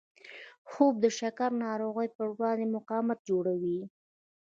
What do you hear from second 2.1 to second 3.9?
پر وړاندې مقاومت جوړوي